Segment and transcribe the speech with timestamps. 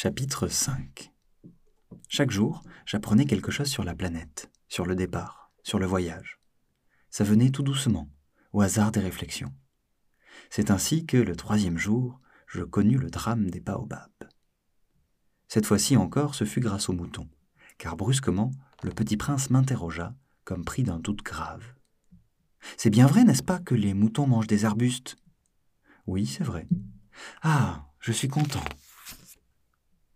[0.00, 1.12] Chapitre 5
[2.08, 6.38] Chaque jour, j'apprenais quelque chose sur la planète, sur le départ, sur le voyage.
[7.10, 8.08] Ça venait tout doucement,
[8.52, 9.52] au hasard des réflexions.
[10.50, 14.28] C'est ainsi que, le troisième jour, je connus le drame des baobabs.
[15.48, 17.28] Cette fois-ci encore, ce fut grâce aux moutons,
[17.76, 18.52] car brusquement,
[18.84, 21.74] le petit prince m'interrogea, comme pris d'un doute grave.
[22.76, 25.16] C'est bien vrai, n'est-ce pas, que les moutons mangent des arbustes?
[26.06, 26.68] Oui, c'est vrai.
[27.42, 28.62] Ah, je suis content.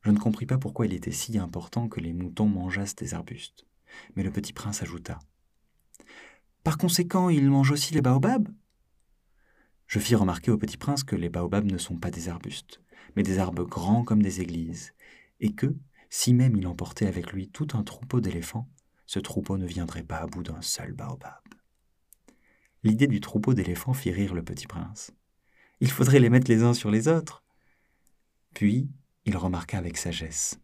[0.02, 3.66] Je ne compris pas pourquoi il était si important que les moutons mangeassent des arbustes.
[4.16, 5.18] Mais le petit prince ajouta.
[6.64, 8.48] Par conséquent, ils mangent aussi les baobabs?
[9.86, 12.80] Je fis remarquer au petit prince que les baobabs ne sont pas des arbustes,
[13.14, 14.94] mais des arbres grands comme des églises,
[15.40, 15.76] et que,
[16.08, 18.68] si même il emportait avec lui tout un troupeau d'éléphants,
[19.06, 21.42] ce troupeau ne viendrait pas à bout d'un seul baobab.
[22.84, 25.12] L'idée du troupeau d'éléphants fit rire le petit prince.
[25.80, 27.44] Il faudrait les mettre les uns sur les autres.
[28.54, 28.88] Puis,
[29.24, 30.60] il remarqua avec sagesse.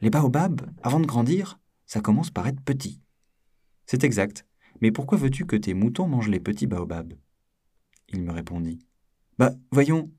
[0.00, 3.00] Les baobabs, avant de grandir, ça commence par être petit.
[3.86, 4.46] C'est exact,
[4.80, 7.14] mais pourquoi veux-tu que tes moutons mangent les petits baobabs?
[8.08, 8.78] Il me répondit.
[9.38, 10.10] Bah, voyons,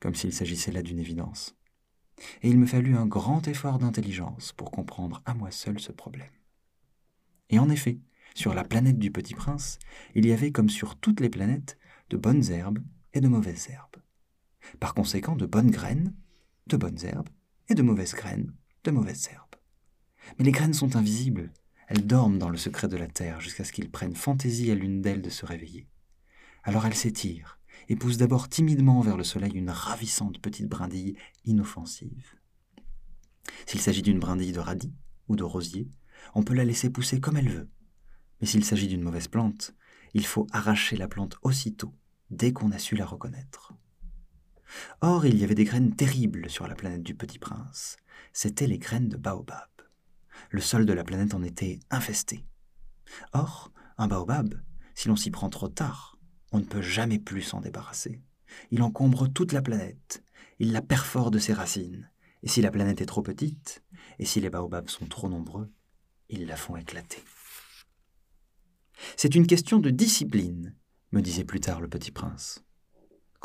[0.00, 1.56] comme s'il s'agissait là d'une évidence.
[2.42, 6.30] Et il me fallut un grand effort d'intelligence pour comprendre à moi seul ce problème.
[7.50, 8.00] Et en effet,
[8.34, 9.78] sur la planète du Petit Prince,
[10.14, 11.78] il y avait, comme sur toutes les planètes,
[12.10, 12.80] de bonnes herbes
[13.14, 13.96] et de mauvaises herbes.
[14.80, 16.14] Par conséquent, de bonnes graines
[16.66, 17.28] de bonnes herbes,
[17.68, 18.52] et de mauvaises graines,
[18.84, 19.56] de mauvaises herbes.
[20.38, 21.52] Mais les graines sont invisibles,
[21.88, 25.00] elles dorment dans le secret de la terre jusqu'à ce qu'il prenne fantaisie à l'une
[25.00, 25.88] d'elles de se réveiller.
[26.64, 32.34] Alors elles s'étirent et poussent d'abord timidement vers le soleil une ravissante petite brindille inoffensive.
[33.66, 34.94] S'il s'agit d'une brindille de radis
[35.28, 35.88] ou de rosier,
[36.34, 37.70] on peut la laisser pousser comme elle veut.
[38.40, 39.74] Mais s'il s'agit d'une mauvaise plante,
[40.14, 41.94] il faut arracher la plante aussitôt,
[42.30, 43.72] dès qu'on a su la reconnaître.
[45.02, 47.96] Or, il y avait des graines terribles sur la planète du Petit Prince.
[48.32, 49.68] C'étaient les graines de baobab.
[50.50, 52.46] Le sol de la planète en était infesté.
[53.32, 54.54] Or, un baobab,
[54.94, 56.18] si l'on s'y prend trop tard,
[56.52, 58.22] on ne peut jamais plus s'en débarrasser.
[58.70, 60.24] Il encombre toute la planète,
[60.58, 62.10] il la perfore de ses racines,
[62.42, 63.84] et si la planète est trop petite,
[64.18, 65.70] et si les baobabs sont trop nombreux,
[66.28, 67.22] ils la font éclater.
[69.16, 70.74] C'est une question de discipline,
[71.12, 72.65] me disait plus tard le petit prince.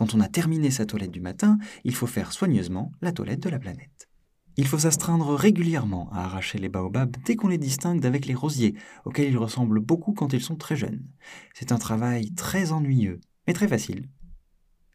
[0.01, 3.49] Quand on a terminé sa toilette du matin, il faut faire soigneusement la toilette de
[3.49, 4.09] la planète.
[4.57, 8.73] Il faut s'astreindre régulièrement à arracher les baobabs dès qu'on les distingue d'avec les rosiers,
[9.05, 11.05] auxquels ils ressemblent beaucoup quand ils sont très jeunes.
[11.53, 14.09] C'est un travail très ennuyeux, mais très facile.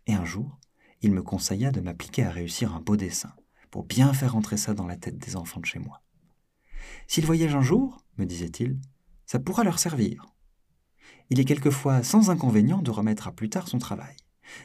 [0.09, 0.59] Et un jour,
[1.03, 3.33] il me conseilla de m'appliquer à réussir un beau dessin,
[3.71, 6.03] pour bien faire entrer ça dans la tête des enfants de chez moi.
[7.07, 8.81] S'ils voyagent un jour, me disait-il,
[9.25, 10.27] ça pourra leur servir.
[11.31, 14.17] Il est quelquefois sans inconvénient de remettre à plus tard son travail.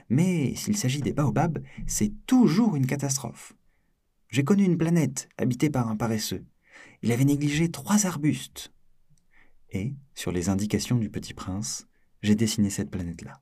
[0.10, 3.54] Mais s'il s'agit des baobabs, c'est toujours une catastrophe.
[4.30, 6.46] J'ai connu une planète habitée par un paresseux.
[7.02, 8.72] Il avait négligé trois arbustes.
[9.72, 11.88] Et, sur les indications du petit prince,
[12.22, 13.42] j'ai dessiné cette planète-là.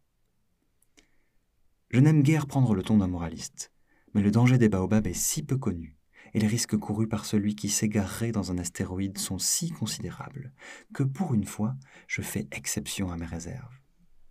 [1.89, 3.71] Je n'aime guère prendre le ton d'un moraliste,
[4.13, 5.97] mais le danger des baobabs est si peu connu,
[6.33, 10.53] et les risques courus par celui qui s'égarerait dans un astéroïde sont si considérables,
[10.93, 11.75] que pour une fois,
[12.07, 13.79] je fais exception à mes réserves.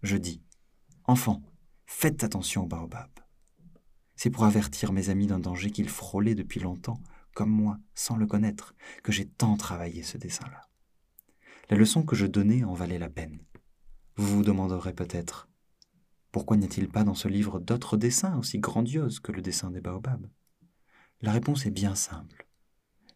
[0.02, 0.42] Je dis,
[1.04, 1.42] enfant,
[1.90, 3.10] Faites attention au baobab.
[4.14, 7.02] C'est pour avertir mes amis d'un danger qu'ils frôlaient depuis longtemps,
[7.34, 10.68] comme moi, sans le connaître, que j'ai tant travaillé ce dessin-là.
[11.70, 13.40] La leçon que je donnais en valait la peine.
[14.16, 15.48] Vous vous demanderez peut-être
[16.30, 19.80] pourquoi n'y a-t-il pas dans ce livre d'autres dessins aussi grandioses que le dessin des
[19.80, 20.28] baobabs?
[21.22, 22.46] La réponse est bien simple.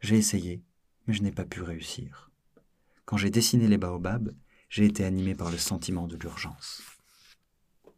[0.01, 0.65] J'ai essayé,
[1.07, 2.31] mais je n'ai pas pu réussir.
[3.05, 4.35] Quand j'ai dessiné les baobabs,
[4.71, 6.92] j'ai été animé par le sentiment de l'urgence.